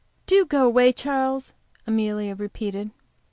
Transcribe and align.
"Do 0.25 0.47
go 0.47 0.65
away, 0.65 0.93
Charles," 0.93 1.53
Amelia 1.85 2.33
repeated. 2.33 2.89